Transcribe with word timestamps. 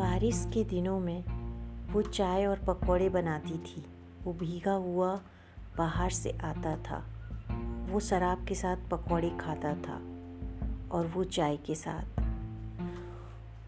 बारिश 0.00 0.48
के 0.54 0.64
दिनों 0.64 1.00
में 1.00 1.24
वो 1.92 2.02
चाय 2.02 2.46
और 2.46 2.58
पकौड़े 2.58 3.08
बनाती 3.08 3.58
थी। 3.58 3.84
वो 4.24 4.32
भीगा 4.32 4.72
हुआ 4.72 5.20
बाहर 5.78 6.10
से 6.10 6.30
आता 6.30 6.76
था। 6.76 7.04
वो 7.90 8.00
शराब 8.00 8.44
के 8.44 8.54
साथ 8.54 8.76
पकौड़े 8.90 9.30
खाता 9.30 9.74
था 9.74 10.00
और 10.90 11.12
वो 11.14 11.24
चाय 11.24 11.56
के 11.56 11.74
साथ। 11.74 12.04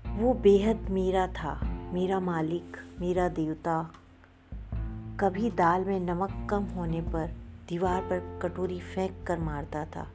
वो 0.07 0.35
बेहद 0.35 0.91
मेरा 0.91 1.27
था, 1.27 1.61
मेरा 1.93 2.21
मालिक, 2.21 2.77
मेरा 3.01 3.29
देवता। 3.29 3.91
कभी 5.21 5.51
दाल 5.51 5.85
में 5.85 6.01
नमक 6.01 6.47
कम 6.51 6.63
होने 6.63 7.01
पर 7.01 7.35
दीवार 7.69 8.03
पर 8.03 8.41
कटोरी 8.43 8.81
फेंक 8.81 9.27
कर 9.27 9.39
मारता 9.39 9.85
था। 9.85 10.09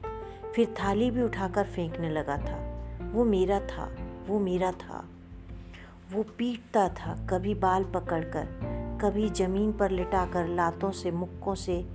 फिर 0.54 0.74
थाली 0.80 1.10
भी 1.10 1.22
उठाकर 1.22 1.64
फेंकने 1.64 2.10
लगा 2.10 2.36
था। 2.36 2.88
वो 3.12 3.24
मेरा 3.24 3.60
था, 3.60 3.96
वो 4.28 4.38
मेरा 4.38 4.72
था। 4.72 5.04
वो 6.12 6.22
पीटता 6.22 6.88
था 6.88 7.26
कभी 7.30 7.54
बाल 7.54 7.84
पकड़कर, 7.84 8.44
कभी 9.02 9.30
ज़मीन 9.30 9.72
पर 9.72 9.90
लिटाकर 9.90 10.48
लातों 10.48 10.90
से, 10.90 11.10
मुक्कों 11.10 11.54
से 11.54 11.88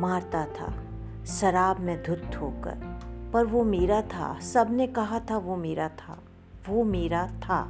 मारता 0.00 0.46
था, 0.46 0.84
शराब 1.24 1.80
में 1.80 2.02
धुत 2.02 2.36
होकर। 2.36 3.00
पर 3.32 3.44
वो 3.44 3.64
मेरा 3.64 4.02
था, 4.02 4.40
सबने 4.40 4.86
कहा 4.86 5.20
था 5.20 5.36
वो 5.36 5.56
मेरा 5.56 5.88
था, 5.88 6.18
वो 6.68 6.84
मेरा 6.84 7.26
था। 7.26 7.68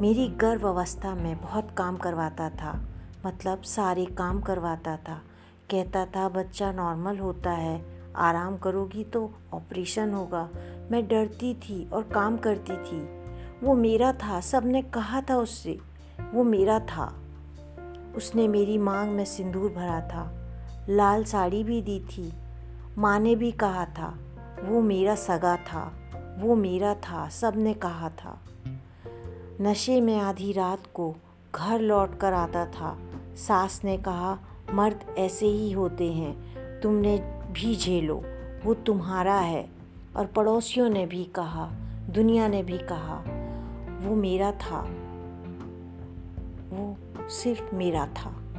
मेरी 0.00 0.28
गर्भ 0.28 0.66
अवस्था 0.66 1.14
में 1.14 1.40
बहुत 1.40 1.70
काम 1.76 1.96
करवाता 1.96 2.50
था 2.50 2.82
मतलब 3.26 3.62
सारे 3.62 4.04
काम 4.04 4.40
करवाता 4.40 4.96
था। 4.96 5.22
कहता 5.70 6.06
था, 6.06 6.28
बच्चा 6.28 6.72
नॉर्मल 6.72 7.18
होता 7.18 7.50
है, 7.50 8.02
आराम 8.16 8.56
करोगी 8.56 9.04
तो 9.04 9.32
ऑपरेशन 9.52 10.12
होगा। 10.12 10.48
मैं 10.90 11.08
डरती 11.08 11.54
थी 11.54 11.90
और 11.90 12.02
काम 12.02 12.36
करती 12.36 12.76
थी। 12.76 13.21
वो 13.62 13.74
मेरा 13.74 14.12
था, 14.12 14.40
सबने 14.40 14.82
कहा 14.82 15.20
था 15.20 15.36
उससे, 15.36 15.78
वो 16.34 16.44
मेरा 16.44 16.78
था। 16.80 17.14
उसने 18.16 18.48
मेरी 18.48 18.78
मांग 18.78 19.10
में 19.10 19.24
सिंदूर 19.24 19.70
भरा 19.70 20.00
था, 20.00 20.32
लाल 20.88 21.24
साड़ी 21.24 21.64
भी 21.64 21.82
दी 21.82 22.00
थी, 22.00 22.32
माँ 22.98 23.18
ने 23.18 23.36
भी 23.36 23.52
कहा 23.52 23.84
था, 23.84 24.18
वो 24.64 24.80
मेरा 24.80 25.14
सगा 25.14 25.56
था, 25.56 25.92
वो 26.38 26.54
मेरा 26.54 26.94
था, 26.94 27.28
सबने 27.28 27.74
कहा 27.74 28.08
था। 28.08 28.38
नशे 29.60 30.00
में 30.00 30.18
आधी 30.18 30.52
रात 30.52 30.82
को 30.94 31.14
घर 31.54 31.80
लौट 31.80 32.18
कर 32.18 32.32
आता 32.32 32.66
था। 32.66 32.98
सास 33.36 33.80
ने 33.84 33.96
कहा, 33.96 34.38
मर्द 34.72 35.14
ऐसे 35.18 35.46
ही 35.46 35.72
होते 35.72 36.12
हैं, 36.12 36.34
तुमने 36.80 37.18
भी 37.50 37.76
झेलो, 37.76 38.24
वो 38.64 38.74
तुम्हारा 38.74 39.38
है। 39.38 39.68
और 40.16 40.26
पड़ोसियों 40.26 40.90
ने 40.90 41.06
भी 41.06 41.24
कहा, 41.24 41.70
दुनिया 42.10 42.48
ने 42.48 42.62
भी 42.62 42.78
कहा 42.78 43.31
वो 44.02 44.14
मेरा 44.14 44.52
था। 44.52 44.80
वो 46.70 46.96
सिर्फ़ 47.28 47.74
मेरा 47.74 48.06
था। 48.06 48.51